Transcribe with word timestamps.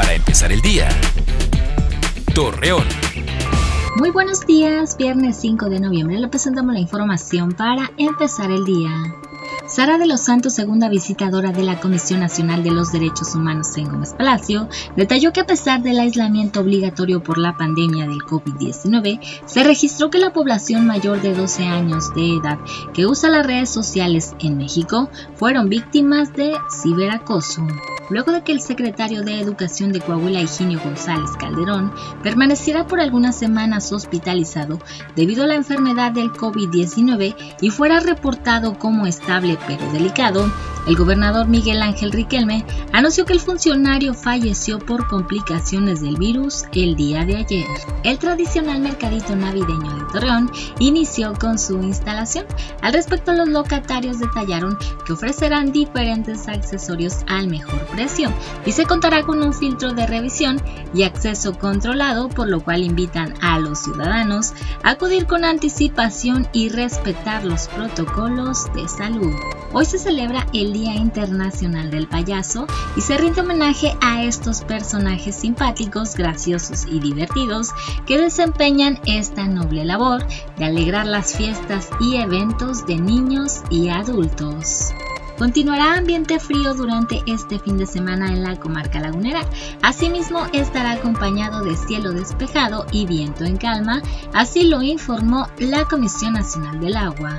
para 0.00 0.14
empezar 0.14 0.50
el 0.50 0.62
día. 0.62 0.88
Torreón. 2.34 2.86
Muy 3.98 4.08
buenos 4.08 4.46
días, 4.46 4.96
viernes 4.96 5.36
5 5.42 5.68
de 5.68 5.78
noviembre 5.78 6.18
le 6.18 6.28
presentamos 6.28 6.72
la 6.72 6.80
información 6.80 7.52
para 7.52 7.90
empezar 7.98 8.50
el 8.50 8.64
día. 8.64 8.90
Sara 9.66 9.98
de 9.98 10.06
los 10.06 10.22
Santos, 10.22 10.54
segunda 10.54 10.88
visitadora 10.88 11.52
de 11.52 11.64
la 11.64 11.80
Comisión 11.80 12.20
Nacional 12.20 12.62
de 12.62 12.70
los 12.70 12.92
Derechos 12.92 13.34
Humanos 13.34 13.76
en 13.76 13.90
Gómez 13.90 14.14
Palacio, 14.14 14.70
detalló 14.96 15.34
que 15.34 15.40
a 15.40 15.46
pesar 15.46 15.82
del 15.82 16.00
aislamiento 16.00 16.60
obligatorio 16.60 17.22
por 17.22 17.36
la 17.36 17.58
pandemia 17.58 18.06
del 18.06 18.20
COVID-19, 18.20 19.20
se 19.44 19.64
registró 19.64 20.08
que 20.08 20.18
la 20.18 20.32
población 20.32 20.86
mayor 20.86 21.20
de 21.20 21.34
12 21.34 21.66
años 21.66 22.14
de 22.14 22.36
edad 22.36 22.58
que 22.94 23.04
usa 23.04 23.28
las 23.28 23.46
redes 23.46 23.68
sociales 23.68 24.34
en 24.38 24.56
México 24.56 25.10
fueron 25.34 25.68
víctimas 25.68 26.32
de 26.32 26.54
ciberacoso 26.70 27.66
luego 28.10 28.32
de 28.32 28.42
que 28.42 28.52
el 28.52 28.60
secretario 28.60 29.22
de 29.22 29.40
Educación 29.40 29.92
de 29.92 30.00
Coahuila, 30.00 30.42
Higinio 30.42 30.80
González 30.80 31.30
Calderón, 31.38 31.92
permaneciera 32.22 32.86
por 32.86 33.00
algunas 33.00 33.36
semanas 33.36 33.92
hospitalizado 33.92 34.78
debido 35.16 35.44
a 35.44 35.46
la 35.46 35.54
enfermedad 35.54 36.12
del 36.12 36.30
COVID-19 36.32 37.34
y 37.60 37.70
fuera 37.70 38.00
reportado 38.00 38.78
como 38.78 39.06
estable 39.06 39.58
pero 39.66 39.90
delicado, 39.92 40.50
el 40.86 40.96
gobernador 40.96 41.46
Miguel 41.46 41.82
Ángel 41.82 42.12
Riquelme 42.12 42.64
anunció 42.92 43.24
que 43.24 43.32
el 43.32 43.40
funcionario 43.40 44.14
falleció 44.14 44.78
por 44.78 45.06
complicaciones 45.08 46.00
del 46.00 46.16
virus 46.16 46.64
el 46.72 46.96
día 46.96 47.24
de 47.24 47.36
ayer. 47.36 47.66
El 48.02 48.18
tradicional 48.18 48.80
mercadito 48.80 49.36
navideño 49.36 49.94
de 49.96 50.04
Torreón 50.12 50.50
inició 50.78 51.34
con 51.34 51.58
su 51.58 51.80
instalación. 51.82 52.46
Al 52.82 52.92
respecto, 52.92 53.32
los 53.32 53.48
locatarios 53.48 54.18
detallaron 54.18 54.78
que 55.06 55.12
ofrecerán 55.12 55.72
diferentes 55.72 56.48
accesorios 56.48 57.18
al 57.26 57.48
mejor 57.48 57.80
precio 57.86 58.32
y 58.64 58.72
se 58.72 58.86
contará 58.86 59.22
con 59.22 59.42
un 59.42 59.52
filtro 59.52 59.92
de 59.92 60.06
revisión 60.06 60.60
y 60.94 61.02
acceso 61.02 61.58
controlado, 61.58 62.28
por 62.28 62.48
lo 62.48 62.60
cual 62.60 62.82
invitan 62.82 63.34
a 63.42 63.58
los 63.58 63.80
ciudadanos 63.80 64.52
a 64.82 64.90
acudir 64.90 65.26
con 65.26 65.44
anticipación 65.44 66.48
y 66.52 66.68
respetar 66.68 67.44
los 67.44 67.68
protocolos 67.68 68.72
de 68.74 68.88
salud. 68.88 69.34
Hoy 69.72 69.84
se 69.84 69.98
celebra 69.98 70.48
el 70.52 70.72
Día 70.72 70.96
Internacional 70.96 71.92
del 71.92 72.08
Payaso 72.08 72.66
y 72.96 73.02
se 73.02 73.16
rinde 73.16 73.42
homenaje 73.42 73.96
a 74.00 74.24
estos 74.24 74.62
personajes 74.62 75.36
simpáticos, 75.36 76.16
graciosos 76.16 76.86
y 76.86 76.98
divertidos 76.98 77.70
que 78.04 78.18
desempeñan 78.18 78.98
esta 79.06 79.46
noble 79.46 79.84
labor 79.84 80.26
de 80.58 80.64
alegrar 80.64 81.06
las 81.06 81.36
fiestas 81.36 81.88
y 82.00 82.16
eventos 82.16 82.84
de 82.86 82.96
niños 82.96 83.62
y 83.70 83.90
adultos. 83.90 84.92
Continuará 85.38 85.94
ambiente 85.94 86.40
frío 86.40 86.74
durante 86.74 87.22
este 87.26 87.60
fin 87.60 87.78
de 87.78 87.86
semana 87.86 88.26
en 88.26 88.42
la 88.42 88.56
comarca 88.56 88.98
lagunera. 88.98 89.40
Asimismo, 89.82 90.46
estará 90.52 90.92
acompañado 90.92 91.62
de 91.62 91.76
cielo 91.76 92.12
despejado 92.12 92.86
y 92.90 93.06
viento 93.06 93.44
en 93.44 93.56
calma, 93.56 94.02
así 94.34 94.64
lo 94.64 94.82
informó 94.82 95.46
la 95.58 95.84
Comisión 95.84 96.32
Nacional 96.34 96.80
del 96.80 96.96
Agua. 96.96 97.38